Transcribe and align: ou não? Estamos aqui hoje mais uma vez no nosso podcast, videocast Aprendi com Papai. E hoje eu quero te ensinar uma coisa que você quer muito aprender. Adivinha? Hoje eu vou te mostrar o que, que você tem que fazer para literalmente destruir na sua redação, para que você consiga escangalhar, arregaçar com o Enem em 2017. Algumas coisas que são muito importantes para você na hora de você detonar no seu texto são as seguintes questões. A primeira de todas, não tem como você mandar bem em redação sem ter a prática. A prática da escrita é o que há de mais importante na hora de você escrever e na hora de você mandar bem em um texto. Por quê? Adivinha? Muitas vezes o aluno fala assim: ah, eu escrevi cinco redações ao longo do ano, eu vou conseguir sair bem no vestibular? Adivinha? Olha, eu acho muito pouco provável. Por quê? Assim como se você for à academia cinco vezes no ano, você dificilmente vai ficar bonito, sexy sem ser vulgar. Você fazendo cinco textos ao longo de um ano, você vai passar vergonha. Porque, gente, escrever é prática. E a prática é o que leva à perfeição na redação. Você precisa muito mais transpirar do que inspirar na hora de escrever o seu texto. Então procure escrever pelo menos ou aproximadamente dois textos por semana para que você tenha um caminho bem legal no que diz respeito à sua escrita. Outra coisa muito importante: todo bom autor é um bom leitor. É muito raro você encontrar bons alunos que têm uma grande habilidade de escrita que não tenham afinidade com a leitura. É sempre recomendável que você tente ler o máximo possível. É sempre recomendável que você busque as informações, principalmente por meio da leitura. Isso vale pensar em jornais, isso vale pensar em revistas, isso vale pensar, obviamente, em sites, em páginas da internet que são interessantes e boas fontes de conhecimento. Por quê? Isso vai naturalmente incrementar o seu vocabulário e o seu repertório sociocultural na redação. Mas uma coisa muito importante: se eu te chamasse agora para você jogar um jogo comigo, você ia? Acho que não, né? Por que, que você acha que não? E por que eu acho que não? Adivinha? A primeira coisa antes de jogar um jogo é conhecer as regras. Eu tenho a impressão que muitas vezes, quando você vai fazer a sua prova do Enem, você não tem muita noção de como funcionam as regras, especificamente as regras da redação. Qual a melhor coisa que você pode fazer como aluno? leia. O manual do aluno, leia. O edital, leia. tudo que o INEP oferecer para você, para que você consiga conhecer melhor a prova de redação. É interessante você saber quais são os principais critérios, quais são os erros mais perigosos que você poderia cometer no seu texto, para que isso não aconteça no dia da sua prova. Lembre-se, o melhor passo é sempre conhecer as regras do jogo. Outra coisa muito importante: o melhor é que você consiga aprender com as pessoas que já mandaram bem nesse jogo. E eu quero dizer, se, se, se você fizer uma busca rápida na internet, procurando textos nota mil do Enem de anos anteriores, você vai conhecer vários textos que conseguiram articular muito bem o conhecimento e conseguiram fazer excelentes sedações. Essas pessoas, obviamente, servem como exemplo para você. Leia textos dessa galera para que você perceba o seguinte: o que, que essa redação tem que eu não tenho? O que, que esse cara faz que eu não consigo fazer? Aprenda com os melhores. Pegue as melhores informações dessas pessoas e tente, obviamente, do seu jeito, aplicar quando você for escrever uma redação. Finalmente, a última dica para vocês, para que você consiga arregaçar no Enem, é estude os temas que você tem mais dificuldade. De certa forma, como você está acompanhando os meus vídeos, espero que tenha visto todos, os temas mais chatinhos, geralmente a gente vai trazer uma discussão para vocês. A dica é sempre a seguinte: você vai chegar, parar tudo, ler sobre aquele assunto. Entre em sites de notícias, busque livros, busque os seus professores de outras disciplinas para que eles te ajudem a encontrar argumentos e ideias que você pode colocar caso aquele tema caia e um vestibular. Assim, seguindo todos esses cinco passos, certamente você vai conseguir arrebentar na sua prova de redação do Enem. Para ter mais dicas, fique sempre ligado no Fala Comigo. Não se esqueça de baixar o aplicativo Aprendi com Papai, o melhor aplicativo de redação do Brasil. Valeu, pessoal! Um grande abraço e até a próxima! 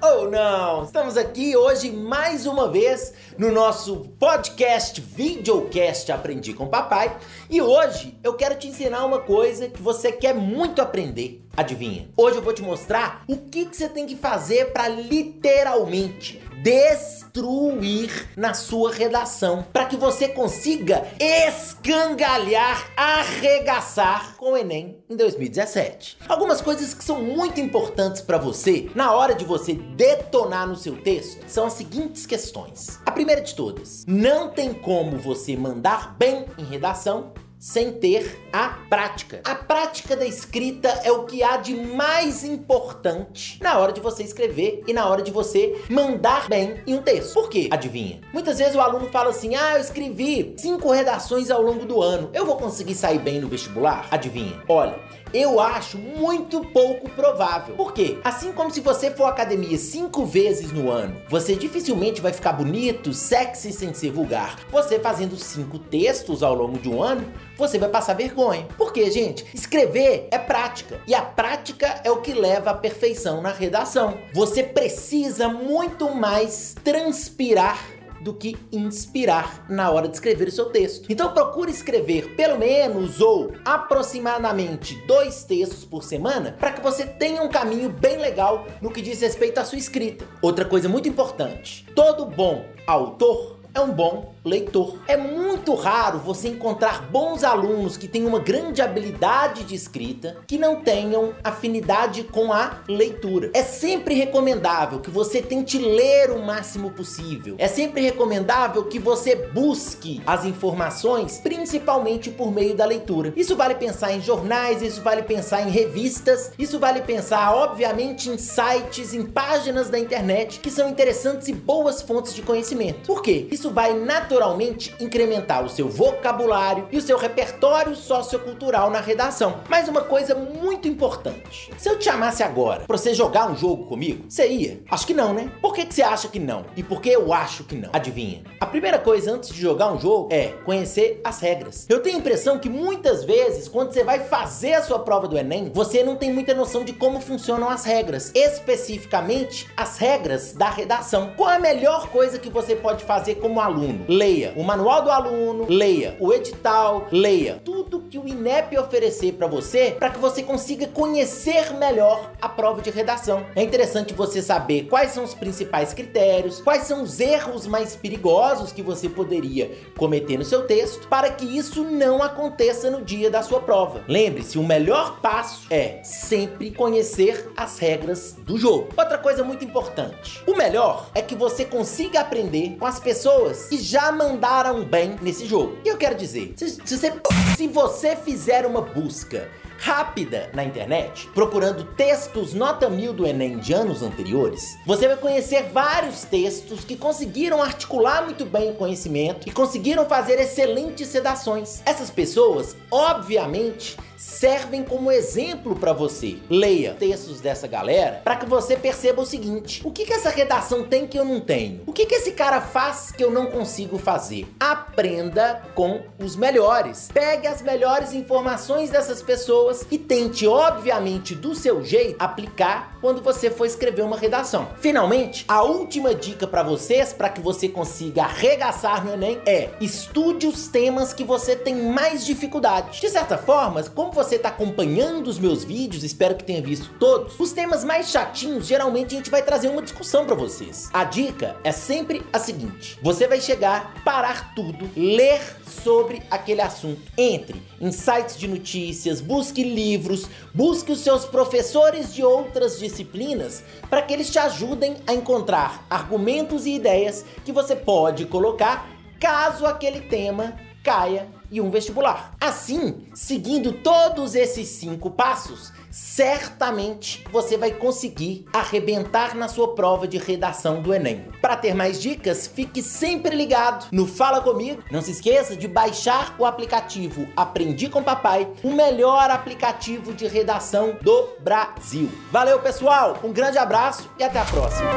ou 0.00 0.30
não? 0.30 0.84
Estamos 0.84 1.16
aqui 1.16 1.56
hoje 1.56 1.90
mais 1.90 2.46
uma 2.46 2.68
vez 2.68 3.12
no 3.36 3.50
nosso 3.50 3.96
podcast, 4.18 5.00
videocast 5.00 6.10
Aprendi 6.12 6.52
com 6.52 6.68
Papai. 6.68 7.16
E 7.50 7.60
hoje 7.60 8.16
eu 8.22 8.34
quero 8.34 8.54
te 8.54 8.68
ensinar 8.68 9.04
uma 9.04 9.20
coisa 9.20 9.68
que 9.68 9.82
você 9.82 10.12
quer 10.12 10.34
muito 10.34 10.80
aprender. 10.80 11.42
Adivinha? 11.54 12.08
Hoje 12.16 12.36
eu 12.38 12.42
vou 12.42 12.54
te 12.54 12.62
mostrar 12.62 13.24
o 13.28 13.36
que, 13.36 13.66
que 13.66 13.76
você 13.76 13.88
tem 13.88 14.06
que 14.06 14.16
fazer 14.16 14.72
para 14.72 14.88
literalmente 14.88 16.40
destruir 16.62 18.30
na 18.36 18.54
sua 18.54 18.92
redação, 18.92 19.66
para 19.72 19.84
que 19.84 19.96
você 19.96 20.28
consiga 20.28 21.04
escangalhar, 21.18 22.90
arregaçar 22.96 24.36
com 24.36 24.52
o 24.52 24.56
Enem 24.56 24.96
em 25.10 25.16
2017. 25.16 26.18
Algumas 26.28 26.60
coisas 26.60 26.94
que 26.94 27.04
são 27.04 27.20
muito 27.20 27.60
importantes 27.60 28.22
para 28.22 28.38
você 28.38 28.88
na 28.94 29.12
hora 29.12 29.34
de 29.34 29.44
você 29.44 29.74
detonar 29.74 30.66
no 30.68 30.76
seu 30.76 30.96
texto 30.96 31.44
são 31.48 31.66
as 31.66 31.72
seguintes 31.72 32.26
questões. 32.26 33.00
A 33.04 33.10
primeira 33.10 33.40
de 33.40 33.54
todas, 33.54 34.04
não 34.06 34.48
tem 34.48 34.72
como 34.72 35.18
você 35.18 35.56
mandar 35.56 36.16
bem 36.16 36.46
em 36.56 36.64
redação 36.64 37.32
sem 37.62 37.92
ter 37.92 38.40
a 38.52 38.70
prática. 38.90 39.40
A 39.44 39.54
prática 39.54 40.16
da 40.16 40.26
escrita 40.26 40.88
é 41.04 41.12
o 41.12 41.26
que 41.26 41.44
há 41.44 41.58
de 41.58 41.76
mais 41.76 42.42
importante 42.42 43.56
na 43.62 43.78
hora 43.78 43.92
de 43.92 44.00
você 44.00 44.24
escrever 44.24 44.82
e 44.84 44.92
na 44.92 45.08
hora 45.08 45.22
de 45.22 45.30
você 45.30 45.80
mandar 45.88 46.48
bem 46.48 46.82
em 46.84 46.94
um 46.94 47.02
texto. 47.02 47.34
Por 47.34 47.48
quê? 47.48 47.68
Adivinha? 47.70 48.20
Muitas 48.32 48.58
vezes 48.58 48.74
o 48.74 48.80
aluno 48.80 49.08
fala 49.10 49.30
assim: 49.30 49.54
ah, 49.54 49.74
eu 49.74 49.80
escrevi 49.80 50.54
cinco 50.56 50.90
redações 50.90 51.52
ao 51.52 51.62
longo 51.62 51.86
do 51.86 52.02
ano, 52.02 52.30
eu 52.34 52.44
vou 52.44 52.56
conseguir 52.56 52.96
sair 52.96 53.20
bem 53.20 53.40
no 53.40 53.46
vestibular? 53.46 54.08
Adivinha? 54.10 54.60
Olha, 54.68 54.98
eu 55.32 55.60
acho 55.60 55.98
muito 55.98 56.60
pouco 56.66 57.08
provável. 57.10 57.74
Por 57.74 57.92
quê? 57.92 58.18
Assim 58.22 58.52
como 58.52 58.70
se 58.70 58.80
você 58.80 59.10
for 59.10 59.24
à 59.24 59.28
academia 59.30 59.78
cinco 59.78 60.26
vezes 60.26 60.72
no 60.72 60.90
ano, 60.90 61.16
você 61.28 61.54
dificilmente 61.54 62.20
vai 62.20 62.32
ficar 62.32 62.52
bonito, 62.52 63.12
sexy 63.12 63.72
sem 63.72 63.94
ser 63.94 64.10
vulgar. 64.10 64.58
Você 64.70 64.98
fazendo 64.98 65.36
cinco 65.36 65.78
textos 65.78 66.42
ao 66.42 66.54
longo 66.54 66.78
de 66.78 66.88
um 66.88 67.02
ano, 67.02 67.24
você 67.56 67.78
vai 67.78 67.88
passar 67.88 68.14
vergonha. 68.14 68.66
Porque, 68.76 69.10
gente, 69.10 69.46
escrever 69.54 70.28
é 70.30 70.38
prática. 70.38 71.00
E 71.06 71.14
a 71.14 71.22
prática 71.22 72.00
é 72.04 72.10
o 72.10 72.20
que 72.20 72.32
leva 72.32 72.70
à 72.70 72.74
perfeição 72.74 73.40
na 73.40 73.52
redação. 73.52 74.18
Você 74.32 74.62
precisa 74.62 75.48
muito 75.48 76.14
mais 76.14 76.74
transpirar 76.82 78.01
do 78.22 78.34
que 78.34 78.56
inspirar 78.70 79.66
na 79.68 79.90
hora 79.90 80.08
de 80.08 80.14
escrever 80.14 80.48
o 80.48 80.52
seu 80.52 80.66
texto. 80.66 81.10
Então 81.10 81.32
procure 81.32 81.70
escrever 81.70 82.34
pelo 82.36 82.58
menos 82.58 83.20
ou 83.20 83.52
aproximadamente 83.64 84.94
dois 85.06 85.44
textos 85.44 85.84
por 85.84 86.02
semana 86.04 86.56
para 86.58 86.72
que 86.72 86.80
você 86.80 87.04
tenha 87.04 87.42
um 87.42 87.48
caminho 87.48 87.90
bem 87.90 88.18
legal 88.18 88.66
no 88.80 88.90
que 88.90 89.02
diz 89.02 89.20
respeito 89.20 89.58
à 89.58 89.64
sua 89.64 89.78
escrita. 89.78 90.24
Outra 90.40 90.64
coisa 90.64 90.88
muito 90.88 91.08
importante: 91.08 91.86
todo 91.94 92.26
bom 92.26 92.64
autor 92.86 93.61
é 93.74 93.80
um 93.80 93.92
bom 93.92 94.34
leitor. 94.44 94.98
É 95.06 95.16
muito 95.16 95.74
raro 95.74 96.18
você 96.18 96.48
encontrar 96.48 97.10
bons 97.10 97.44
alunos 97.44 97.96
que 97.96 98.08
têm 98.08 98.26
uma 98.26 98.38
grande 98.38 98.82
habilidade 98.82 99.64
de 99.64 99.74
escrita 99.74 100.38
que 100.46 100.58
não 100.58 100.76
tenham 100.82 101.32
afinidade 101.42 102.24
com 102.24 102.52
a 102.52 102.82
leitura. 102.88 103.50
É 103.54 103.62
sempre 103.62 104.14
recomendável 104.14 105.00
que 105.00 105.10
você 105.10 105.40
tente 105.40 105.78
ler 105.78 106.30
o 106.30 106.44
máximo 106.44 106.90
possível. 106.90 107.54
É 107.58 107.68
sempre 107.68 108.02
recomendável 108.02 108.84
que 108.84 108.98
você 108.98 109.36
busque 109.36 110.20
as 110.26 110.44
informações, 110.44 111.38
principalmente 111.38 112.30
por 112.30 112.52
meio 112.52 112.74
da 112.74 112.84
leitura. 112.84 113.32
Isso 113.36 113.56
vale 113.56 113.74
pensar 113.74 114.12
em 114.12 114.20
jornais, 114.20 114.82
isso 114.82 115.00
vale 115.02 115.22
pensar 115.22 115.62
em 115.62 115.70
revistas, 115.70 116.52
isso 116.58 116.78
vale 116.78 117.02
pensar, 117.02 117.54
obviamente, 117.54 118.28
em 118.28 118.38
sites, 118.38 119.14
em 119.14 119.24
páginas 119.24 119.88
da 119.88 119.98
internet 119.98 120.60
que 120.60 120.70
são 120.70 120.88
interessantes 120.88 121.48
e 121.48 121.52
boas 121.52 122.02
fontes 122.02 122.34
de 122.34 122.42
conhecimento. 122.42 123.06
Por 123.06 123.22
quê? 123.22 123.46
Isso 123.50 123.61
vai 123.70 123.94
naturalmente 123.94 124.94
incrementar 125.00 125.64
o 125.64 125.68
seu 125.68 125.88
vocabulário 125.88 126.88
e 126.90 126.98
o 126.98 127.02
seu 127.02 127.16
repertório 127.16 127.94
sociocultural 127.94 128.90
na 128.90 129.00
redação. 129.00 129.60
Mas 129.68 129.88
uma 129.88 130.02
coisa 130.02 130.34
muito 130.34 130.88
importante: 130.88 131.70
se 131.76 131.88
eu 131.88 131.98
te 131.98 132.04
chamasse 132.04 132.42
agora 132.42 132.84
para 132.86 132.96
você 132.96 133.14
jogar 133.14 133.50
um 133.50 133.56
jogo 133.56 133.86
comigo, 133.86 134.24
você 134.28 134.48
ia? 134.48 134.80
Acho 134.90 135.06
que 135.06 135.14
não, 135.14 135.32
né? 135.32 135.50
Por 135.60 135.74
que, 135.74 135.84
que 135.84 135.94
você 135.94 136.02
acha 136.02 136.28
que 136.28 136.38
não? 136.38 136.64
E 136.76 136.82
por 136.82 137.00
que 137.00 137.10
eu 137.10 137.32
acho 137.32 137.64
que 137.64 137.74
não? 137.74 137.90
Adivinha? 137.92 138.42
A 138.60 138.66
primeira 138.66 138.98
coisa 138.98 139.32
antes 139.32 139.50
de 139.50 139.60
jogar 139.60 139.92
um 139.92 140.00
jogo 140.00 140.28
é 140.30 140.48
conhecer 140.64 141.20
as 141.24 141.40
regras. 141.40 141.86
Eu 141.88 142.00
tenho 142.00 142.16
a 142.16 142.20
impressão 142.20 142.58
que 142.58 142.68
muitas 142.68 143.24
vezes, 143.24 143.68
quando 143.68 143.92
você 143.92 144.04
vai 144.04 144.20
fazer 144.20 144.74
a 144.74 144.82
sua 144.82 144.98
prova 144.98 145.28
do 145.28 145.36
Enem, 145.36 145.70
você 145.72 146.02
não 146.02 146.16
tem 146.16 146.32
muita 146.32 146.54
noção 146.54 146.84
de 146.84 146.92
como 146.92 147.20
funcionam 147.20 147.68
as 147.68 147.84
regras, 147.84 148.30
especificamente 148.34 149.68
as 149.76 149.98
regras 149.98 150.52
da 150.52 150.70
redação. 150.70 151.32
Qual 151.36 151.48
a 151.48 151.58
melhor 151.58 152.08
coisa 152.08 152.38
que 152.38 152.50
você 152.50 152.74
pode 152.74 153.04
fazer 153.04 153.36
como 153.36 153.51
aluno? 153.60 154.04
leia. 154.08 154.52
O 154.56 154.62
manual 154.62 155.02
do 155.02 155.10
aluno, 155.10 155.66
leia. 155.68 156.16
O 156.20 156.32
edital, 156.32 157.06
leia. 157.10 157.60
tudo 157.64 157.71
que 158.12 158.18
o 158.18 158.28
INEP 158.28 158.76
oferecer 158.76 159.32
para 159.32 159.46
você, 159.46 159.96
para 159.98 160.10
que 160.10 160.18
você 160.18 160.42
consiga 160.42 160.86
conhecer 160.86 161.72
melhor 161.72 162.30
a 162.42 162.46
prova 162.46 162.82
de 162.82 162.90
redação. 162.90 163.46
É 163.56 163.62
interessante 163.62 164.12
você 164.12 164.42
saber 164.42 164.82
quais 164.82 165.12
são 165.12 165.24
os 165.24 165.32
principais 165.32 165.94
critérios, 165.94 166.60
quais 166.60 166.82
são 166.82 167.02
os 167.02 167.20
erros 167.20 167.66
mais 167.66 167.96
perigosos 167.96 168.70
que 168.70 168.82
você 168.82 169.08
poderia 169.08 169.70
cometer 169.96 170.36
no 170.36 170.44
seu 170.44 170.66
texto, 170.66 171.08
para 171.08 171.30
que 171.30 171.56
isso 171.56 171.84
não 171.84 172.22
aconteça 172.22 172.90
no 172.90 173.00
dia 173.00 173.30
da 173.30 173.42
sua 173.42 173.60
prova. 173.60 174.04
Lembre-se, 174.06 174.58
o 174.58 174.62
melhor 174.62 175.18
passo 175.22 175.66
é 175.70 176.02
sempre 176.02 176.70
conhecer 176.70 177.50
as 177.56 177.78
regras 177.78 178.36
do 178.44 178.58
jogo. 178.58 178.90
Outra 178.94 179.16
coisa 179.16 179.42
muito 179.42 179.64
importante: 179.64 180.42
o 180.46 180.54
melhor 180.54 181.08
é 181.14 181.22
que 181.22 181.34
você 181.34 181.64
consiga 181.64 182.20
aprender 182.20 182.76
com 182.78 182.84
as 182.84 183.00
pessoas 183.00 183.68
que 183.68 183.80
já 183.80 184.12
mandaram 184.12 184.84
bem 184.84 185.16
nesse 185.22 185.46
jogo. 185.46 185.78
E 185.82 185.88
eu 185.88 185.96
quero 185.96 186.14
dizer, 186.14 186.52
se, 186.58 186.68
se, 186.68 187.12
se 187.56 187.68
você 187.68 188.01
fizer 188.16 188.66
uma 188.66 188.80
busca 188.80 189.48
rápida 189.82 190.48
na 190.54 190.62
internet, 190.62 191.28
procurando 191.34 191.82
textos 191.82 192.54
nota 192.54 192.88
mil 192.88 193.12
do 193.12 193.26
Enem 193.26 193.58
de 193.58 193.72
anos 193.72 194.00
anteriores, 194.00 194.78
você 194.86 195.08
vai 195.08 195.16
conhecer 195.16 195.64
vários 195.72 196.22
textos 196.22 196.84
que 196.84 196.96
conseguiram 196.96 197.60
articular 197.60 198.22
muito 198.24 198.46
bem 198.46 198.70
o 198.70 198.74
conhecimento 198.74 199.48
e 199.48 199.50
conseguiram 199.50 200.06
fazer 200.06 200.38
excelentes 200.38 201.08
sedações. 201.08 201.82
Essas 201.84 202.10
pessoas, 202.10 202.76
obviamente, 202.92 203.96
servem 204.22 204.84
como 204.84 205.10
exemplo 205.10 205.74
para 205.74 205.92
você. 205.92 206.38
Leia 206.48 206.94
textos 206.94 207.40
dessa 207.40 207.66
galera 207.66 208.20
para 208.22 208.36
que 208.36 208.46
você 208.46 208.76
perceba 208.76 209.20
o 209.20 209.26
seguinte: 209.26 209.82
o 209.84 209.90
que, 209.90 210.06
que 210.06 210.12
essa 210.12 210.30
redação 210.30 210.84
tem 210.84 211.08
que 211.08 211.18
eu 211.18 211.24
não 211.24 211.40
tenho? 211.40 211.82
O 211.86 211.92
que, 211.92 212.06
que 212.06 212.14
esse 212.14 212.32
cara 212.32 212.60
faz 212.60 213.10
que 213.10 213.24
eu 213.24 213.32
não 213.32 213.46
consigo 213.46 213.98
fazer? 213.98 214.46
Aprenda 214.60 215.62
com 215.74 216.02
os 216.20 216.36
melhores. 216.36 217.10
Pegue 217.12 217.48
as 217.48 217.62
melhores 217.62 218.12
informações 218.12 218.90
dessas 218.90 219.20
pessoas 219.20 219.71
e 219.90 219.98
tente, 219.98 220.46
obviamente, 220.46 221.34
do 221.34 221.54
seu 221.54 221.82
jeito, 221.84 222.16
aplicar 222.18 222.98
quando 223.00 223.22
você 223.22 223.50
for 223.50 223.66
escrever 223.66 224.02
uma 224.02 224.16
redação. 224.16 224.68
Finalmente, 224.78 225.44
a 225.48 225.62
última 225.62 226.14
dica 226.14 226.46
para 226.46 226.62
vocês, 226.62 227.12
para 227.12 227.28
que 227.28 227.40
você 227.40 227.68
consiga 227.68 228.24
arregaçar 228.24 229.04
no 229.04 229.12
Enem, 229.12 229.40
é 229.46 229.70
estude 229.80 230.46
os 230.46 230.68
temas 230.68 231.12
que 231.12 231.24
você 231.24 231.56
tem 231.56 231.74
mais 231.74 232.24
dificuldade. 232.24 233.00
De 233.00 233.08
certa 233.08 233.38
forma, 233.38 233.82
como 233.84 234.12
você 234.12 234.36
está 234.36 234.50
acompanhando 234.50 235.26
os 235.28 235.38
meus 235.38 235.64
vídeos, 235.64 236.04
espero 236.04 236.34
que 236.34 236.44
tenha 236.44 236.62
visto 236.62 236.90
todos, 236.98 237.38
os 237.38 237.52
temas 237.52 237.84
mais 237.84 238.10
chatinhos, 238.10 238.66
geralmente 238.66 239.14
a 239.14 239.18
gente 239.18 239.30
vai 239.30 239.42
trazer 239.42 239.68
uma 239.68 239.82
discussão 239.82 240.24
para 240.24 240.34
vocês. 240.34 240.88
A 240.92 241.04
dica 241.04 241.56
é 241.64 241.72
sempre 241.72 242.22
a 242.32 242.38
seguinte: 242.38 242.98
você 243.02 243.26
vai 243.26 243.40
chegar, 243.40 243.94
parar 244.04 244.54
tudo, 244.54 244.90
ler 244.96 245.40
sobre 245.82 246.22
aquele 246.30 246.60
assunto. 246.60 247.00
Entre 247.16 247.60
em 247.80 247.90
sites 247.90 248.36
de 248.36 248.46
notícias, 248.46 249.20
busque 249.62 249.64
livros, 249.64 250.28
busque 250.52 250.92
os 250.92 251.00
seus 251.00 251.24
professores 251.24 252.12
de 252.14 252.22
outras 252.22 252.78
disciplinas 252.78 253.62
para 253.88 254.02
que 254.02 254.12
eles 254.12 254.30
te 254.30 254.38
ajudem 254.38 254.96
a 255.06 255.14
encontrar 255.14 255.86
argumentos 255.88 256.66
e 256.66 256.74
ideias 256.74 257.24
que 257.44 257.52
você 257.52 257.76
pode 257.76 258.26
colocar 258.26 258.88
caso 259.20 259.64
aquele 259.64 260.00
tema 260.00 260.54
caia 260.82 261.28
e 261.50 261.60
um 261.60 261.70
vestibular. 261.70 262.34
Assim, 262.40 263.06
seguindo 263.14 263.72
todos 263.72 264.34
esses 264.34 264.68
cinco 264.68 265.10
passos, 265.10 265.72
certamente 265.90 267.22
você 267.30 267.58
vai 267.58 267.72
conseguir 267.72 268.46
arrebentar 268.52 269.36
na 269.36 269.46
sua 269.46 269.74
prova 269.74 270.08
de 270.08 270.16
redação 270.16 270.80
do 270.80 270.94
Enem. 270.94 271.26
Para 271.42 271.56
ter 271.56 271.74
mais 271.74 272.00
dicas, 272.00 272.46
fique 272.46 272.82
sempre 272.82 273.36
ligado 273.36 273.86
no 273.92 274.06
Fala 274.06 274.40
Comigo. 274.40 274.82
Não 274.90 275.02
se 275.02 275.10
esqueça 275.10 275.54
de 275.54 275.68
baixar 275.68 276.34
o 276.38 276.46
aplicativo 276.46 277.28
Aprendi 277.36 277.90
com 277.90 278.02
Papai, 278.02 278.48
o 278.62 278.72
melhor 278.72 279.30
aplicativo 279.30 280.14
de 280.14 280.26
redação 280.26 280.96
do 281.02 281.28
Brasil. 281.40 282.10
Valeu, 282.30 282.58
pessoal! 282.60 283.18
Um 283.22 283.32
grande 283.32 283.58
abraço 283.58 284.08
e 284.18 284.24
até 284.24 284.40
a 284.40 284.44
próxima! 284.46 284.88